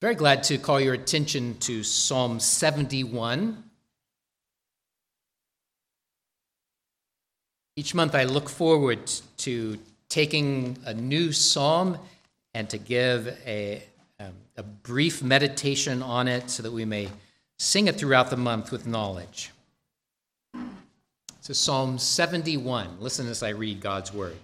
Very 0.00 0.14
glad 0.14 0.44
to 0.44 0.58
call 0.58 0.80
your 0.80 0.94
attention 0.94 1.56
to 1.58 1.82
Psalm 1.82 2.38
71. 2.38 3.64
Each 7.74 7.94
month 7.96 8.14
I 8.14 8.22
look 8.22 8.48
forward 8.48 9.10
to 9.38 9.76
taking 10.08 10.78
a 10.84 10.94
new 10.94 11.32
psalm 11.32 11.98
and 12.54 12.70
to 12.70 12.78
give 12.78 13.26
a, 13.44 13.82
um, 14.20 14.34
a 14.56 14.62
brief 14.62 15.20
meditation 15.20 16.00
on 16.00 16.28
it 16.28 16.48
so 16.48 16.62
that 16.62 16.70
we 16.70 16.84
may 16.84 17.08
sing 17.58 17.88
it 17.88 17.96
throughout 17.96 18.30
the 18.30 18.36
month 18.36 18.70
with 18.70 18.86
knowledge. 18.86 19.50
So, 21.40 21.52
Psalm 21.52 21.98
71. 21.98 22.98
Listen 23.00 23.26
as 23.26 23.42
I 23.42 23.48
read 23.48 23.80
God's 23.80 24.14
word. 24.14 24.36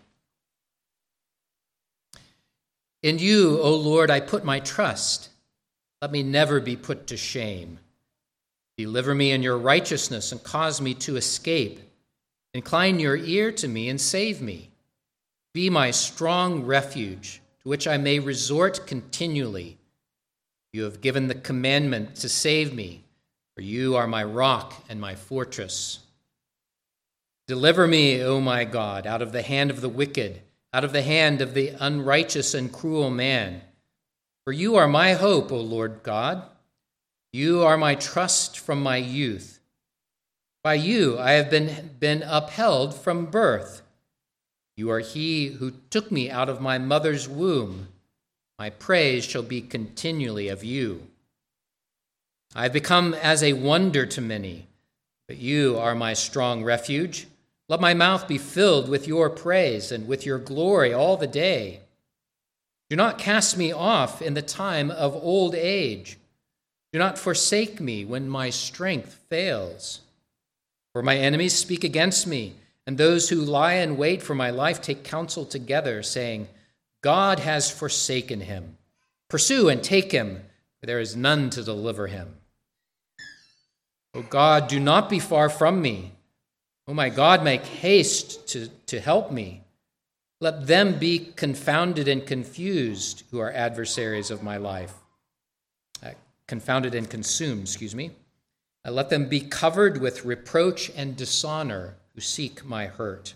In 3.05 3.21
you, 3.21 3.61
O 3.61 3.73
Lord, 3.77 4.11
I 4.11 4.19
put 4.19 4.45
my 4.45 4.59
trust. 4.59 5.29
Let 6.05 6.13
me 6.13 6.23
never 6.23 6.61
be 6.61 6.77
put 6.77 7.07
to 7.07 7.17
shame. 7.17 7.79
Deliver 8.77 9.15
me 9.15 9.31
in 9.31 9.43
your 9.43 9.57
righteousness 9.57 10.33
and 10.33 10.45
cause 10.45 10.79
me 10.79 10.93
to 10.97 11.17
escape. 11.17 11.81
Incline 12.53 13.01
your 13.01 13.17
ear 13.17 13.51
to 13.53 13.67
me 13.67 13.89
and 13.89 13.99
save 13.99 14.43
me. 14.43 14.71
Be 15.55 15.71
my 15.71 15.93
strong 15.93 16.67
refuge, 16.67 17.41
to 17.63 17.71
which 17.71 17.89
I 17.89 17.97
may 17.97 18.19
resort 18.19 18.87
continually. 18.87 19.79
You 20.75 20.83
have 20.83 21.01
given 21.01 21.29
the 21.29 21.35
commandment 21.35 22.17
to 22.17 22.29
save 22.29 22.75
me, 22.75 23.05
for 23.55 23.63
you 23.63 23.97
are 23.97 24.07
my 24.07 24.25
rock 24.25 24.85
and 24.91 25.01
my 25.01 25.15
fortress. 25.15 26.01
Deliver 27.49 27.87
me, 27.87 28.23
O 28.23 28.43
my 28.43 28.67
God, 28.67 29.07
out 29.07 29.23
of 29.23 29.33
the 29.33 29.41
hand 29.41 29.71
of 29.71 29.81
the 29.81 29.89
wicked, 29.89 30.43
out 30.71 30.85
of 30.85 30.93
the 30.93 31.01
hand 31.01 31.41
of 31.41 31.55
the 31.55 31.73
unrighteous 31.81 32.53
and 32.53 32.71
cruel 32.71 33.09
man. 33.09 33.63
For 34.45 34.53
you 34.53 34.77
are 34.77 34.89
my 34.89 35.15
hope, 35.15 35.51
O 35.51 35.57
Lord 35.57 36.03
God. 36.03 36.43
You 37.33 37.63
are 37.63 37.79
my 37.79 37.95
trust 37.95 38.59
from 38.59 38.83
my 38.83 38.99
youth. 38.99 39.59
By 40.63 40.75
you 40.75 41.19
I 41.19 41.33
have 41.33 41.51
been, 41.51 41.91
been 41.99 42.23
upheld 42.27 42.95
from 42.95 43.27
birth. 43.27 43.83
You 44.77 44.91
are 44.91 45.01
he 45.01 45.47
who 45.47 45.73
took 45.91 46.11
me 46.11 46.31
out 46.31 46.49
of 46.49 46.61
my 46.61 46.79
mother's 46.79 47.29
womb. 47.29 47.89
My 48.59 48.71
praise 48.71 49.25
shall 49.25 49.43
be 49.43 49.61
continually 49.61 50.49
of 50.49 50.63
you. 50.63 51.09
I 52.55 52.65
have 52.65 52.73
become 52.73 53.15
as 53.15 53.43
a 53.43 53.53
wonder 53.55 54.07
to 54.07 54.21
many, 54.21 54.67
but 55.27 55.39
you 55.39 55.77
are 55.79 55.95
my 55.95 56.13
strong 56.13 56.63
refuge. 56.63 57.27
Let 57.69 57.81
my 57.81 57.95
mouth 57.95 58.29
be 58.29 58.39
filled 58.39 58.89
with 58.89 59.09
your 59.09 59.31
praise 59.31 59.91
and 59.91 60.07
with 60.07 60.27
your 60.27 60.39
glory 60.39 60.93
all 60.93 61.17
the 61.17 61.27
day. 61.27 61.81
Do 62.91 62.97
not 62.97 63.19
cast 63.19 63.57
me 63.57 63.73
off 63.73 64.21
in 64.21 64.35
the 64.35 64.43
time 64.43 64.91
of 64.91 65.15
old 65.15 65.55
age. 65.55 66.19
Do 66.93 66.99
not 66.99 67.19
forsake 67.19 67.81
me 67.81 68.05
when 68.05 68.29
my 68.29 68.51
strength 68.51 69.19
fails. 69.29 70.01
For 70.93 71.03
my 71.03 71.17
enemies 71.17 71.55
speak 71.55 71.83
against 71.83 72.27
me, 72.27 72.55
and 72.87 72.97
those 72.97 73.29
who 73.29 73.37
lie 73.37 73.75
in 73.75 73.97
wait 73.97 74.23
for 74.23 74.35
my 74.35 74.51
life 74.51 74.81
take 74.81 75.03
counsel 75.03 75.45
together, 75.45 76.03
saying, 76.03 76.47
God 77.03 77.41
has 77.41 77.71
forsaken 77.71 78.43
him. 78.43 78.77
Pursue 79.29 79.69
and 79.69 79.83
take 79.83 80.13
him, 80.13 80.45
for 80.79 80.87
there 80.87 81.01
is 81.01 81.17
none 81.17 81.51
to 81.51 81.65
deliver 81.65 82.07
him. 82.07 82.37
O 84.15 84.23
God, 84.23 84.69
do 84.69 84.79
not 84.79 85.11
be 85.11 85.19
far 85.19 85.49
from 85.49 85.83
me. 85.83 86.13
O 86.87 86.95
my 86.95 87.09
God, 87.09 87.43
make 87.43 87.65
haste 87.65 88.47
to, 88.51 88.69
to 88.87 89.01
help 89.01 89.33
me. 89.33 89.64
Let 90.45 90.67
them 90.67 90.99
be 90.99 91.33
confounded 91.37 92.07
and 92.07 92.27
confused 92.27 93.23
who 93.31 93.39
are 93.39 93.51
adversaries 93.51 94.31
of 94.31 94.43
my 94.43 94.59
life. 94.59 94.93
Uh, 96.05 96.11
confounded 96.47 96.95
and 96.95 97.09
consumed, 97.09 97.63
excuse 97.63 97.95
me. 97.95 98.11
Uh, 98.87 98.91
let 98.91 99.09
them 99.09 99.27
be 99.27 99.41
covered 99.41 100.03
with 100.03 100.27
reproach 100.27 100.91
and 100.95 101.17
dishonor 101.17 101.95
who 102.15 102.21
seek 102.21 102.63
my 102.63 102.85
hurt. 102.85 103.33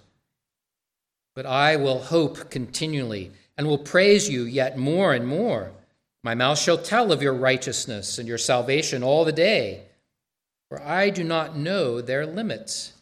But 1.35 1.47
I 1.47 1.77
will 1.77 1.99
hope 1.99 2.51
continually 2.51 3.33
and 3.57 3.67
will 3.67 3.79
praise 3.79 4.29
you 4.29 4.43
yet 4.43 4.77
more 4.77 5.15
and 5.15 5.27
more. 5.27 5.71
My 6.23 6.35
mouth 6.35 6.59
shall 6.59 6.77
tell 6.77 7.11
of 7.11 7.23
your 7.23 7.33
righteousness 7.33 8.19
and 8.19 8.29
your 8.29 8.37
salvation 8.37 9.03
all 9.03 9.25
the 9.25 9.33
day, 9.33 9.85
for 10.69 10.83
I 10.83 11.09
do 11.09 11.25
not 11.25 11.57
know 11.57 12.03
their 12.03 12.27
limits. 12.27 12.93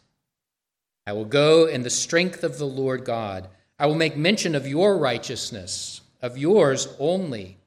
I 1.05 1.11
will 1.11 1.25
go 1.25 1.65
in 1.65 1.83
the 1.83 1.89
strength 1.89 2.45
of 2.45 2.57
the 2.57 2.65
Lord 2.65 3.03
God. 3.03 3.49
I 3.79 3.85
will 3.85 3.95
make 3.95 4.17
mention 4.17 4.55
of 4.55 4.67
your 4.67 4.97
righteousness, 4.97 6.01
of 6.21 6.37
yours 6.37 6.87
only. 6.99 7.57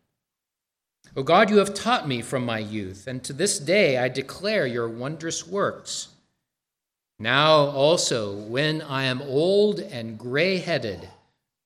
O 1.16 1.22
God, 1.22 1.50
you 1.50 1.58
have 1.58 1.74
taught 1.74 2.08
me 2.08 2.22
from 2.22 2.44
my 2.44 2.58
youth, 2.58 3.06
and 3.06 3.22
to 3.24 3.32
this 3.32 3.58
day 3.58 3.98
I 3.98 4.08
declare 4.08 4.66
your 4.66 4.88
wondrous 4.88 5.46
works. 5.46 6.08
Now 7.18 7.52
also, 7.52 8.34
when 8.34 8.80
I 8.82 9.04
am 9.04 9.22
old 9.22 9.78
and 9.78 10.18
gray 10.18 10.58
headed, 10.58 11.08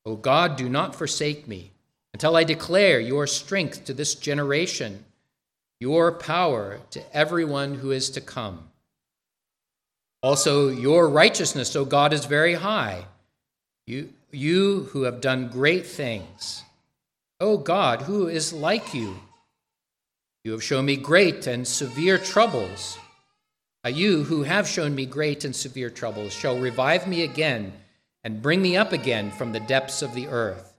O 0.04 0.16
God, 0.16 0.56
do 0.56 0.68
not 0.68 0.94
forsake 0.94 1.46
me 1.46 1.70
until 2.12 2.36
I 2.36 2.44
declare 2.44 3.00
your 3.00 3.26
strength 3.26 3.84
to 3.84 3.94
this 3.94 4.14
generation, 4.14 5.04
your 5.80 6.12
power 6.12 6.80
to 6.90 7.16
everyone 7.16 7.76
who 7.76 7.90
is 7.90 8.10
to 8.10 8.20
come. 8.20 8.68
Also, 10.22 10.68
your 10.68 11.08
righteousness, 11.08 11.76
O 11.76 11.84
God, 11.84 12.12
is 12.12 12.24
very 12.24 12.54
high. 12.54 13.06
You, 13.86 14.10
you 14.34 14.84
who 14.92 15.02
have 15.02 15.20
done 15.20 15.48
great 15.48 15.86
things. 15.86 16.62
O 17.40 17.56
God, 17.56 18.02
who 18.02 18.28
is 18.28 18.52
like 18.52 18.94
you? 18.94 19.16
You 20.44 20.52
have 20.52 20.62
shown 20.62 20.84
me 20.84 20.96
great 20.96 21.46
and 21.46 21.66
severe 21.66 22.18
troubles. 22.18 22.98
You 23.86 24.24
who 24.24 24.42
have 24.44 24.66
shown 24.66 24.94
me 24.94 25.06
great 25.06 25.44
and 25.44 25.54
severe 25.54 25.90
troubles 25.90 26.32
shall 26.32 26.58
revive 26.58 27.06
me 27.06 27.22
again 27.22 27.72
and 28.22 28.40
bring 28.40 28.62
me 28.62 28.76
up 28.76 28.92
again 28.92 29.30
from 29.30 29.52
the 29.52 29.60
depths 29.60 30.00
of 30.00 30.14
the 30.14 30.28
earth. 30.28 30.72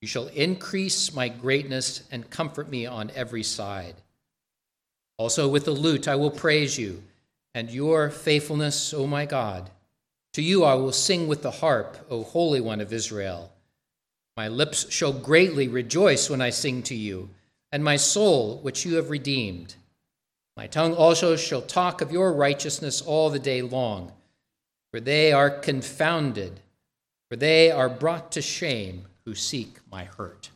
You 0.00 0.08
shall 0.08 0.28
increase 0.28 1.12
my 1.12 1.28
greatness 1.28 2.02
and 2.12 2.30
comfort 2.30 2.68
me 2.68 2.86
on 2.86 3.10
every 3.14 3.42
side. 3.42 3.94
Also, 5.18 5.48
with 5.48 5.64
the 5.64 5.72
lute 5.72 6.06
I 6.06 6.14
will 6.14 6.30
praise 6.30 6.78
you 6.78 7.02
and 7.54 7.70
your 7.70 8.10
faithfulness, 8.10 8.92
O 8.92 9.06
my 9.06 9.24
God. 9.24 9.70
To 10.36 10.42
you 10.42 10.64
I 10.64 10.74
will 10.74 10.92
sing 10.92 11.28
with 11.28 11.40
the 11.40 11.50
harp, 11.50 11.96
O 12.10 12.22
Holy 12.22 12.60
One 12.60 12.82
of 12.82 12.92
Israel. 12.92 13.50
My 14.36 14.48
lips 14.48 14.92
shall 14.92 15.14
greatly 15.14 15.66
rejoice 15.66 16.28
when 16.28 16.42
I 16.42 16.50
sing 16.50 16.82
to 16.82 16.94
you, 16.94 17.30
and 17.72 17.82
my 17.82 17.96
soul, 17.96 18.58
which 18.58 18.84
you 18.84 18.96
have 18.96 19.08
redeemed. 19.08 19.76
My 20.54 20.66
tongue 20.66 20.94
also 20.94 21.36
shall 21.36 21.62
talk 21.62 22.02
of 22.02 22.12
your 22.12 22.34
righteousness 22.34 23.00
all 23.00 23.30
the 23.30 23.38
day 23.38 23.62
long, 23.62 24.12
for 24.90 25.00
they 25.00 25.32
are 25.32 25.48
confounded, 25.48 26.60
for 27.30 27.36
they 27.36 27.70
are 27.70 27.88
brought 27.88 28.30
to 28.32 28.42
shame 28.42 29.06
who 29.24 29.34
seek 29.34 29.78
my 29.90 30.04
hurt. 30.04 30.50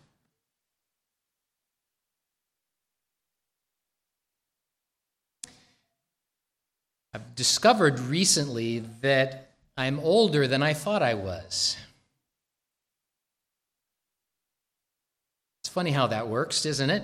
I've 7.14 7.34
discovered 7.34 7.98
recently 7.98 8.80
that 9.00 9.46
I'm 9.80 9.98
older 10.00 10.46
than 10.46 10.62
I 10.62 10.74
thought 10.74 11.02
I 11.02 11.14
was. 11.14 11.74
It's 15.62 15.70
funny 15.70 15.90
how 15.90 16.08
that 16.08 16.28
works, 16.28 16.66
isn't 16.66 16.90
it? 16.90 17.02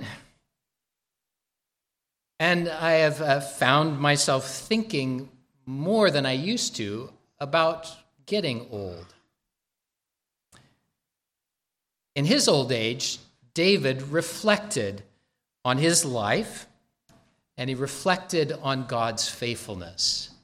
And 2.38 2.68
I 2.68 2.92
have 3.06 3.22
uh, 3.22 3.40
found 3.40 3.98
myself 3.98 4.46
thinking 4.46 5.30
more 5.64 6.10
than 6.10 6.26
I 6.26 6.32
used 6.32 6.76
to 6.76 7.08
about 7.40 7.90
getting 8.26 8.66
old. 8.70 9.06
In 12.14 12.26
his 12.26 12.46
old 12.46 12.72
age, 12.72 13.20
David 13.54 14.02
reflected 14.02 15.02
on 15.64 15.78
his 15.78 16.04
life 16.04 16.66
and 17.56 17.70
he 17.70 17.74
reflected 17.74 18.52
on 18.52 18.86
God's 18.86 19.30
faithfulness. 19.30 20.35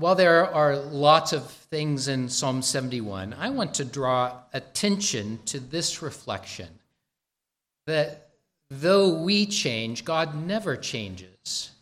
While 0.00 0.14
there 0.14 0.50
are 0.50 0.76
lots 0.76 1.34
of 1.34 1.46
things 1.46 2.08
in 2.08 2.30
Psalm 2.30 2.62
71, 2.62 3.34
I 3.38 3.50
want 3.50 3.74
to 3.74 3.84
draw 3.84 4.32
attention 4.54 5.40
to 5.44 5.60
this 5.60 6.00
reflection 6.00 6.68
that 7.86 8.30
though 8.70 9.22
we 9.22 9.44
change, 9.44 10.06
God 10.06 10.34
never 10.34 10.78
changes, 10.78 11.72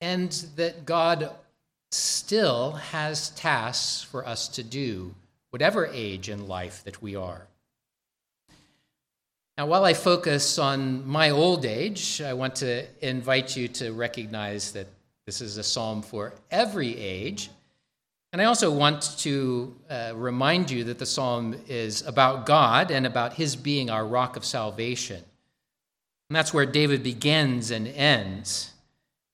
and 0.00 0.32
that 0.56 0.86
God 0.86 1.30
still 1.90 2.72
has 2.72 3.28
tasks 3.28 4.02
for 4.02 4.26
us 4.26 4.48
to 4.48 4.62
do, 4.62 5.14
whatever 5.50 5.84
age 5.88 6.30
in 6.30 6.48
life 6.48 6.82
that 6.84 7.02
we 7.02 7.14
are. 7.14 7.46
Now, 9.58 9.66
while 9.66 9.84
I 9.84 9.92
focus 9.92 10.58
on 10.58 11.06
my 11.06 11.28
old 11.28 11.66
age, 11.66 12.22
I 12.22 12.32
want 12.32 12.56
to 12.56 12.86
invite 13.06 13.54
you 13.54 13.68
to 13.68 13.92
recognize 13.92 14.72
that 14.72 14.86
this 15.26 15.40
is 15.40 15.56
a 15.56 15.62
psalm 15.62 16.02
for 16.02 16.34
every 16.50 16.96
age. 16.96 17.50
And 18.32 18.40
I 18.40 18.46
also 18.46 18.70
want 18.70 19.18
to 19.18 19.76
uh, 19.90 20.12
remind 20.14 20.70
you 20.70 20.84
that 20.84 20.98
the 20.98 21.06
psalm 21.06 21.54
is 21.68 22.02
about 22.06 22.46
God 22.46 22.90
and 22.90 23.06
about 23.06 23.34
His 23.34 23.54
being 23.54 23.90
our 23.90 24.06
rock 24.06 24.36
of 24.36 24.44
salvation. 24.44 25.22
And 26.30 26.36
that's 26.36 26.54
where 26.54 26.66
David 26.66 27.02
begins 27.02 27.70
and 27.70 27.86
ends. 27.86 28.72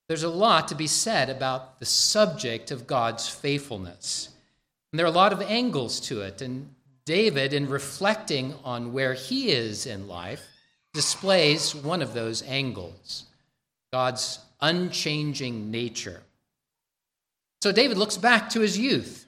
There's 0.09 0.25
a 0.25 0.29
lot 0.29 0.69
to 0.69 0.75
be 0.75 0.87
said 0.87 1.31
about 1.31 1.79
the 1.79 1.87
subject 1.87 2.71
of 2.71 2.87
God's 2.87 3.29
faithfulness. 3.29 4.31
And 4.93 4.99
there 4.99 5.07
are 5.07 5.11
a 5.11 5.13
lot 5.13 5.33
of 5.33 5.43
angles 5.43 6.01
to 6.01 6.23
it. 6.23 6.43
And 6.43 6.75
David, 7.05 7.53
in 7.53 7.69
reflecting 7.69 8.55
on 8.65 8.93
where 8.93 9.15
he 9.15 9.51
is 9.51 9.87
in 9.87 10.09
life, 10.09 10.45
displays 10.93 11.75
one 11.75 12.03
of 12.03 12.15
those 12.15 12.43
angles 12.43 13.25
God's 13.93 14.41
unchanging 14.61 15.71
nature. 15.71 16.23
So 17.61 17.73
David 17.73 17.99
looks 17.99 18.17
back 18.17 18.51
to 18.51 18.61
his 18.61 18.79
youth. 18.79 19.27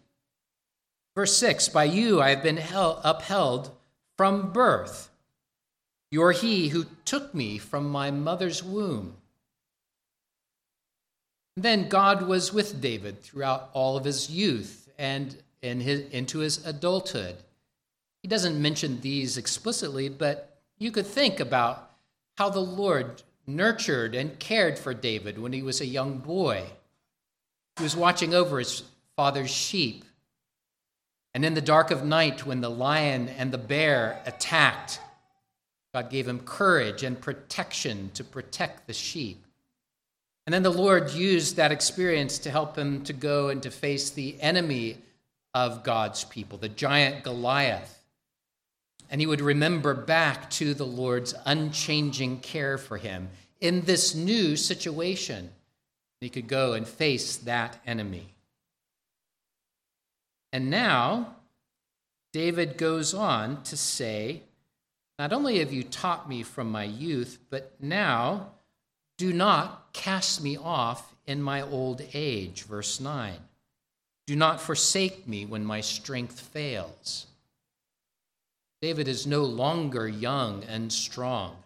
Verse 1.14 1.36
6 1.36 1.68
By 1.68 1.84
you 1.84 2.20
I 2.20 2.30
have 2.30 2.42
been 2.42 2.56
held, 2.56 3.00
upheld 3.04 3.70
from 4.16 4.52
birth. 4.52 5.10
You 6.10 6.22
are 6.22 6.32
he 6.32 6.68
who 6.68 6.86
took 7.04 7.34
me 7.34 7.58
from 7.58 7.88
my 7.88 8.10
mother's 8.10 8.62
womb. 8.62 9.14
Then 11.56 11.88
God 11.88 12.22
was 12.22 12.52
with 12.52 12.80
David 12.80 13.22
throughout 13.22 13.70
all 13.72 13.96
of 13.96 14.04
his 14.04 14.30
youth 14.30 14.88
and 14.98 15.36
in 15.62 15.80
his, 15.80 16.08
into 16.10 16.38
his 16.38 16.64
adulthood. 16.66 17.36
He 18.22 18.28
doesn't 18.28 18.60
mention 18.60 19.00
these 19.00 19.36
explicitly, 19.36 20.08
but 20.08 20.58
you 20.78 20.90
could 20.90 21.06
think 21.06 21.40
about 21.40 21.90
how 22.38 22.48
the 22.48 22.60
Lord 22.60 23.22
nurtured 23.46 24.14
and 24.14 24.38
cared 24.38 24.78
for 24.78 24.94
David 24.94 25.38
when 25.38 25.52
he 25.52 25.62
was 25.62 25.80
a 25.80 25.86
young 25.86 26.18
boy. 26.18 26.64
He 27.76 27.82
was 27.82 27.96
watching 27.96 28.34
over 28.34 28.58
his 28.58 28.82
father's 29.16 29.50
sheep. 29.50 30.04
And 31.34 31.44
in 31.44 31.54
the 31.54 31.60
dark 31.60 31.90
of 31.90 32.04
night, 32.04 32.44
when 32.44 32.60
the 32.60 32.70
lion 32.70 33.28
and 33.28 33.52
the 33.52 33.58
bear 33.58 34.20
attacked, 34.26 35.00
God 35.94 36.10
gave 36.10 36.26
him 36.26 36.40
courage 36.40 37.02
and 37.02 37.20
protection 37.20 38.10
to 38.14 38.24
protect 38.24 38.86
the 38.86 38.92
sheep. 38.92 39.44
And 40.46 40.54
then 40.54 40.62
the 40.62 40.70
Lord 40.70 41.12
used 41.12 41.56
that 41.56 41.72
experience 41.72 42.38
to 42.40 42.50
help 42.50 42.76
him 42.76 43.04
to 43.04 43.12
go 43.12 43.48
and 43.48 43.62
to 43.62 43.70
face 43.70 44.10
the 44.10 44.40
enemy 44.40 44.98
of 45.54 45.82
God's 45.82 46.24
people, 46.24 46.58
the 46.58 46.68
giant 46.68 47.22
Goliath. 47.22 47.99
And 49.10 49.20
he 49.20 49.26
would 49.26 49.40
remember 49.40 49.92
back 49.92 50.48
to 50.50 50.72
the 50.72 50.86
Lord's 50.86 51.34
unchanging 51.44 52.40
care 52.40 52.78
for 52.78 52.96
him 52.96 53.28
in 53.60 53.82
this 53.82 54.14
new 54.14 54.56
situation. 54.56 55.50
He 56.20 56.30
could 56.30 56.46
go 56.46 56.74
and 56.74 56.86
face 56.86 57.36
that 57.38 57.80
enemy. 57.84 58.34
And 60.52 60.70
now, 60.70 61.36
David 62.32 62.78
goes 62.78 63.12
on 63.12 63.62
to 63.64 63.76
say, 63.76 64.42
Not 65.18 65.32
only 65.32 65.58
have 65.58 65.72
you 65.72 65.82
taught 65.82 66.28
me 66.28 66.42
from 66.42 66.70
my 66.70 66.84
youth, 66.84 67.38
but 67.50 67.74
now 67.80 68.52
do 69.18 69.32
not 69.32 69.92
cast 69.92 70.42
me 70.42 70.56
off 70.56 71.14
in 71.26 71.42
my 71.42 71.62
old 71.62 72.02
age. 72.14 72.62
Verse 72.62 73.00
9. 73.00 73.34
Do 74.26 74.36
not 74.36 74.60
forsake 74.60 75.26
me 75.26 75.44
when 75.44 75.64
my 75.64 75.80
strength 75.80 76.40
fails. 76.40 77.26
David 78.82 79.08
is 79.08 79.26
no 79.26 79.44
longer 79.44 80.08
young 80.08 80.64
and 80.64 80.92
strong. 80.92 81.56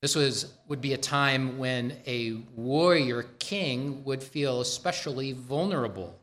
This 0.00 0.14
was, 0.14 0.54
would 0.66 0.80
be 0.80 0.94
a 0.94 0.98
time 0.98 1.58
when 1.58 1.94
a 2.06 2.38
warrior 2.56 3.24
king 3.38 4.02
would 4.04 4.22
feel 4.22 4.62
especially 4.62 5.32
vulnerable. 5.32 6.18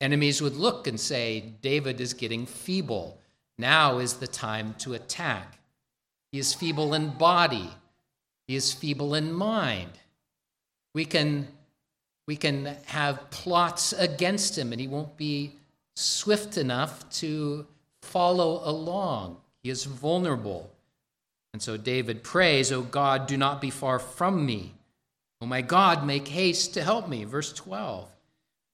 Enemies 0.00 0.42
would 0.42 0.56
look 0.56 0.86
and 0.86 1.00
say, 1.00 1.54
David 1.62 2.02
is 2.02 2.12
getting 2.12 2.44
feeble. 2.44 3.18
Now 3.58 3.98
is 3.98 4.14
the 4.14 4.26
time 4.26 4.74
to 4.80 4.92
attack. 4.92 5.58
He 6.32 6.38
is 6.38 6.52
feeble 6.52 6.92
in 6.92 7.10
body, 7.10 7.70
he 8.46 8.56
is 8.56 8.72
feeble 8.72 9.14
in 9.14 9.32
mind. 9.32 9.92
We 10.94 11.06
can, 11.06 11.48
we 12.26 12.36
can 12.36 12.76
have 12.86 13.30
plots 13.30 13.94
against 13.94 14.56
him, 14.56 14.72
and 14.72 14.80
he 14.80 14.86
won't 14.86 15.16
be 15.16 15.52
swift 15.94 16.58
enough 16.58 17.08
to 17.10 17.66
follow 18.06 18.62
along. 18.64 19.38
He 19.62 19.70
is 19.70 19.84
vulnerable. 19.84 20.70
And 21.52 21.62
so 21.62 21.76
David 21.76 22.22
prays, 22.22 22.70
O 22.70 22.82
God, 22.82 23.26
do 23.26 23.36
not 23.36 23.60
be 23.60 23.70
far 23.70 23.98
from 23.98 24.46
me. 24.46 24.74
O 25.40 25.46
my 25.46 25.60
God, 25.60 26.06
make 26.06 26.28
haste 26.28 26.74
to 26.74 26.82
help 26.82 27.08
me. 27.08 27.24
Verse 27.24 27.52
12. 27.52 28.08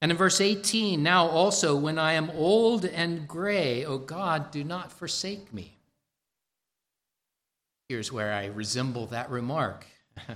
And 0.00 0.10
in 0.10 0.18
verse 0.18 0.40
18, 0.40 1.02
now 1.02 1.28
also 1.28 1.76
when 1.76 1.98
I 1.98 2.14
am 2.14 2.30
old 2.30 2.84
and 2.84 3.28
gray, 3.28 3.84
O 3.84 3.98
God, 3.98 4.50
do 4.50 4.64
not 4.64 4.92
forsake 4.92 5.54
me. 5.54 5.78
Here's 7.88 8.10
where 8.10 8.32
I 8.32 8.46
resemble 8.46 9.06
that 9.06 9.30
remark. 9.30 9.86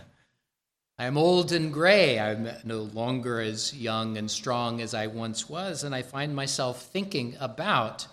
I 0.98 1.04
am 1.04 1.18
old 1.18 1.52
and 1.52 1.72
gray. 1.72 2.18
I'm 2.18 2.48
no 2.64 2.82
longer 2.82 3.40
as 3.40 3.74
young 3.74 4.16
and 4.16 4.30
strong 4.30 4.80
as 4.80 4.94
I 4.94 5.08
once 5.08 5.48
was, 5.48 5.84
and 5.84 5.94
I 5.94 6.02
find 6.02 6.34
myself 6.34 6.86
thinking 6.86 7.36
about 7.38 8.06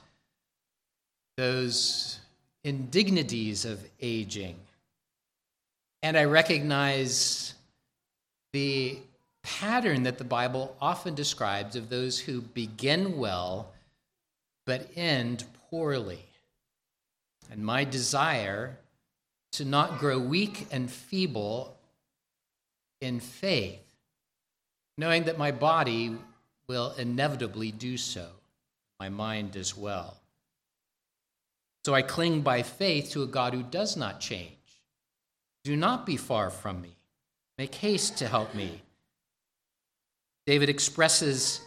those 1.38 2.20
indignities 2.64 3.66
of 3.66 3.84
aging. 4.02 4.56
And 6.02 6.18
I 6.18 6.26
recognize 6.26 7.54
the 8.52 8.98
pattern 9.42 10.04
that 10.04 10.18
the 10.18 10.24
Bible 10.24 10.76
often 10.82 11.16
describes 11.16 11.76
of 11.76 11.90
those 11.90 12.20
who 12.20 12.42
begin 12.42 13.18
well 13.18 13.72
but 14.66 14.90
end 14.96 15.44
poorly. 15.70 16.26
And 17.52 17.64
my 17.64 17.84
desire 17.84 18.78
to 19.54 19.66
not 19.66 20.00
grow 20.00 20.18
weak 20.18 20.68
and 20.72 20.90
feeble 20.90 21.76
in 23.02 23.20
faith, 23.20 23.84
knowing 24.98 25.24
that 25.24 25.38
my 25.38 25.52
body 25.52 26.16
will 26.68 26.94
inevitably 26.98 27.72
do 27.72 27.98
so, 27.98 28.28
my 29.00 29.10
mind 29.10 29.56
as 29.58 29.76
well. 29.76 30.18
So 31.86 31.94
I 31.94 32.02
cling 32.02 32.42
by 32.42 32.64
faith 32.64 33.12
to 33.12 33.24
a 33.24 33.28
God 33.28 33.54
who 33.54 33.64
does 33.64 33.98
not 33.98 34.20
change. 34.20 34.50
Do 35.64 35.76
not 35.76 36.06
be 36.06 36.18
far 36.18 36.50
from 36.50 36.82
me. 36.82 36.96
Make 37.58 37.76
haste 37.76 38.18
to 38.18 38.28
help 38.28 38.54
me. 38.56 38.82
David 40.46 40.70
expresses 40.70 41.62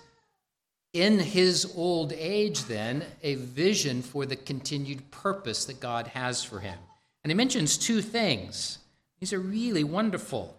in 0.92 1.18
his 1.18 1.70
old 1.76 2.12
age, 2.14 2.64
then, 2.64 3.04
a 3.22 3.34
vision 3.34 4.00
for 4.00 4.24
the 4.24 4.36
continued 4.36 5.10
purpose 5.10 5.66
that 5.66 5.80
God 5.80 6.06
has 6.08 6.42
for 6.42 6.60
him. 6.60 6.78
And 7.22 7.30
he 7.30 7.34
mentions 7.34 7.76
two 7.76 8.00
things. 8.00 8.78
These 9.20 9.32
are 9.32 9.40
really 9.40 9.84
wonderful. 9.84 10.56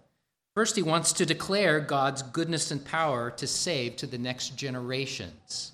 First, 0.54 0.76
he 0.76 0.84
wants 0.84 1.14
to 1.14 1.26
declare 1.26 1.80
God's 1.80 2.22
goodness 2.22 2.72
and 2.72 2.84
power 2.84 3.32
to 3.32 3.48
save 3.48 3.96
to 3.98 4.08
the 4.08 4.18
next 4.18 4.56
generations. 4.56 5.72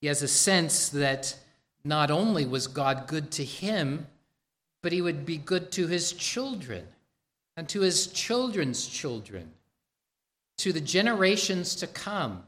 He 0.00 0.06
has 0.06 0.22
a 0.22 0.28
sense 0.28 0.88
that 0.90 1.36
not 1.84 2.10
only 2.10 2.46
was 2.46 2.66
God 2.66 3.06
good 3.06 3.30
to 3.32 3.44
him, 3.44 4.06
but 4.82 4.92
he 4.92 5.02
would 5.02 5.26
be 5.26 5.36
good 5.36 5.70
to 5.72 5.86
his 5.86 6.12
children 6.12 6.86
and 7.56 7.68
to 7.68 7.80
his 7.80 8.08
children's 8.08 8.86
children, 8.86 9.52
to 10.58 10.72
the 10.72 10.80
generations 10.80 11.74
to 11.76 11.86
come. 11.86 12.42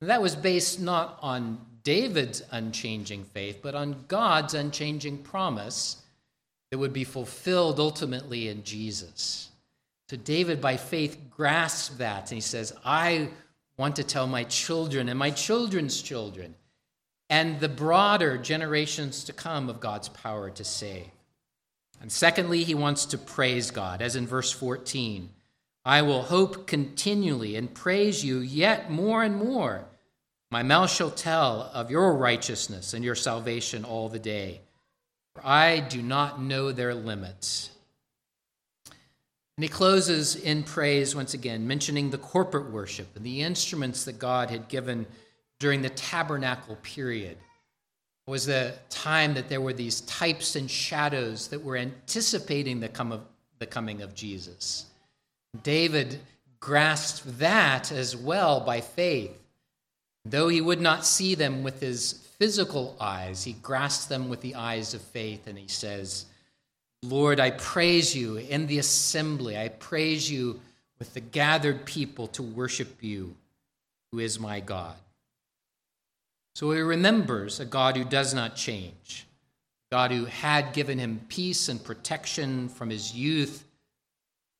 And 0.00 0.10
that 0.10 0.22
was 0.22 0.36
based 0.36 0.80
not 0.80 1.18
on 1.22 1.58
David's 1.84 2.42
unchanging 2.50 3.24
faith, 3.24 3.60
but 3.62 3.74
on 3.74 4.04
God's 4.08 4.54
unchanging 4.54 5.18
promise 5.18 6.02
that 6.70 6.78
would 6.78 6.92
be 6.92 7.04
fulfilled 7.04 7.80
ultimately 7.80 8.48
in 8.48 8.62
Jesus. 8.64 9.50
So 10.08 10.16
David, 10.16 10.60
by 10.60 10.76
faith, 10.76 11.18
grasped 11.30 11.98
that 11.98 12.30
and 12.30 12.36
he 12.36 12.40
says, 12.40 12.74
I 12.84 13.28
want 13.76 13.96
to 13.96 14.04
tell 14.04 14.26
my 14.26 14.44
children 14.44 15.08
and 15.08 15.18
my 15.18 15.30
children's 15.30 16.02
children 16.02 16.54
and 17.32 17.60
the 17.60 17.68
broader 17.68 18.36
generations 18.36 19.24
to 19.24 19.32
come 19.32 19.70
of 19.70 19.80
God's 19.80 20.10
power 20.10 20.50
to 20.50 20.64
save. 20.64 21.08
And 21.98 22.12
secondly, 22.12 22.62
he 22.62 22.74
wants 22.74 23.06
to 23.06 23.16
praise 23.16 23.70
God, 23.70 24.02
as 24.02 24.16
in 24.16 24.26
verse 24.26 24.52
14 24.52 25.30
I 25.82 26.02
will 26.02 26.22
hope 26.22 26.66
continually 26.66 27.56
and 27.56 27.72
praise 27.72 28.22
you 28.22 28.40
yet 28.40 28.90
more 28.90 29.22
and 29.22 29.34
more. 29.34 29.86
My 30.50 30.62
mouth 30.62 30.90
shall 30.90 31.10
tell 31.10 31.70
of 31.72 31.90
your 31.90 32.14
righteousness 32.14 32.92
and 32.92 33.02
your 33.02 33.14
salvation 33.14 33.86
all 33.86 34.10
the 34.10 34.18
day, 34.18 34.60
for 35.34 35.40
I 35.42 35.80
do 35.80 36.02
not 36.02 36.40
know 36.40 36.70
their 36.70 36.94
limits. 36.94 37.70
And 39.56 39.64
he 39.64 39.68
closes 39.68 40.36
in 40.36 40.64
praise 40.64 41.16
once 41.16 41.32
again, 41.32 41.66
mentioning 41.66 42.10
the 42.10 42.18
corporate 42.18 42.70
worship 42.70 43.16
and 43.16 43.24
the 43.24 43.40
instruments 43.40 44.04
that 44.04 44.18
God 44.18 44.50
had 44.50 44.68
given 44.68 45.06
during 45.62 45.80
the 45.80 45.90
tabernacle 45.90 46.76
period 46.82 47.38
was 48.26 48.46
the 48.46 48.74
time 48.90 49.32
that 49.34 49.48
there 49.48 49.60
were 49.60 49.72
these 49.72 50.00
types 50.00 50.56
and 50.56 50.68
shadows 50.68 51.46
that 51.46 51.62
were 51.62 51.76
anticipating 51.76 52.80
the, 52.80 52.88
come 52.88 53.12
of, 53.12 53.20
the 53.60 53.66
coming 53.66 54.02
of 54.02 54.12
Jesus. 54.12 54.86
David 55.62 56.18
grasped 56.58 57.38
that 57.38 57.92
as 57.92 58.16
well 58.16 58.58
by 58.58 58.80
faith. 58.80 59.38
Though 60.24 60.48
he 60.48 60.60
would 60.60 60.80
not 60.80 61.06
see 61.06 61.36
them 61.36 61.62
with 61.62 61.78
his 61.78 62.14
physical 62.40 62.96
eyes, 63.00 63.44
he 63.44 63.52
grasped 63.52 64.08
them 64.08 64.28
with 64.28 64.40
the 64.40 64.56
eyes 64.56 64.94
of 64.94 65.00
faith, 65.00 65.46
and 65.46 65.56
he 65.56 65.68
says, 65.68 66.26
Lord, 67.04 67.38
I 67.38 67.52
praise 67.52 68.16
you 68.16 68.36
in 68.36 68.66
the 68.66 68.78
assembly. 68.78 69.56
I 69.56 69.68
praise 69.68 70.28
you 70.28 70.60
with 70.98 71.14
the 71.14 71.20
gathered 71.20 71.84
people 71.84 72.26
to 72.28 72.42
worship 72.42 73.00
you, 73.00 73.36
who 74.10 74.18
is 74.18 74.40
my 74.40 74.58
God. 74.58 74.96
So 76.54 76.70
he 76.72 76.80
remembers 76.80 77.60
a 77.60 77.64
God 77.64 77.96
who 77.96 78.04
does 78.04 78.34
not 78.34 78.56
change, 78.56 79.26
God 79.90 80.10
who 80.10 80.26
had 80.26 80.72
given 80.72 80.98
him 80.98 81.20
peace 81.28 81.68
and 81.68 81.82
protection 81.82 82.68
from 82.68 82.90
his 82.90 83.14
youth. 83.14 83.64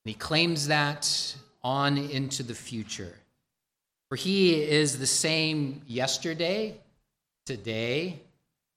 And 0.04 0.12
he 0.12 0.18
claims 0.18 0.68
that 0.68 1.36
on 1.62 1.98
into 1.98 2.42
the 2.42 2.54
future. 2.54 3.14
For 4.08 4.16
he 4.16 4.62
is 4.62 4.98
the 4.98 5.06
same 5.06 5.82
yesterday, 5.86 6.76
today, 7.46 8.20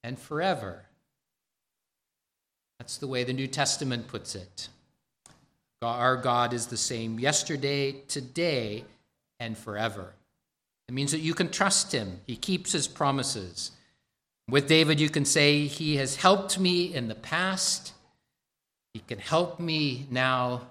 and 0.03 0.19
forever. 0.19 0.81
That's 2.79 2.98
the 2.98 3.07
way 3.07 3.24
the 3.24 3.34
New 3.34 3.48
Testament 3.48 4.07
puts 4.07 4.36
it. 4.36 4.69
Our 5.81 6.17
God 6.17 6.53
is 6.53 6.67
the 6.67 6.77
same 6.77 7.19
yesterday, 7.19 7.93
today, 8.07 8.86
and 9.39 9.57
forever. 9.57 10.13
It 10.87 10.93
means 10.93 11.11
that 11.11 11.19
you 11.19 11.33
can 11.33 11.49
trust 11.49 11.91
him. 11.91 12.21
He 12.27 12.35
keeps 12.35 12.71
his 12.71 12.87
promises. 12.87 13.71
With 14.49 14.67
David, 14.67 14.99
you 14.99 15.09
can 15.09 15.25
say, 15.25 15.65
He 15.65 15.97
has 15.97 16.15
helped 16.15 16.59
me 16.59 16.93
in 16.93 17.07
the 17.07 17.15
past. 17.15 17.93
He 18.93 18.99
can 18.99 19.17
help 19.17 19.59
me 19.59 20.07
now. 20.11 20.61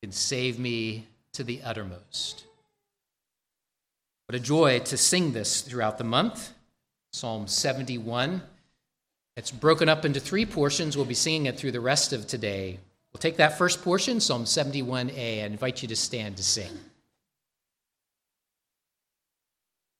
He 0.00 0.06
can 0.06 0.12
save 0.12 0.58
me 0.58 1.06
to 1.32 1.42
the 1.42 1.62
uttermost. 1.62 2.44
What 4.26 4.36
a 4.36 4.40
joy 4.40 4.80
to 4.80 4.96
sing 4.96 5.32
this 5.32 5.62
throughout 5.62 5.98
the 5.98 6.04
month. 6.04 6.52
Psalm 7.12 7.46
71. 7.46 8.42
It's 9.36 9.50
broken 9.50 9.88
up 9.88 10.04
into 10.04 10.20
three 10.20 10.44
portions. 10.44 10.96
We'll 10.96 11.06
be 11.06 11.14
singing 11.14 11.46
it 11.46 11.58
through 11.58 11.72
the 11.72 11.80
rest 11.80 12.12
of 12.12 12.26
today. 12.26 12.78
We'll 13.12 13.20
take 13.20 13.38
that 13.38 13.58
first 13.58 13.82
portion, 13.82 14.20
Psalm 14.20 14.44
71a. 14.44 15.42
I 15.42 15.46
invite 15.46 15.82
you 15.82 15.88
to 15.88 15.96
stand 15.96 16.36
to 16.36 16.42
sing. 16.42 16.70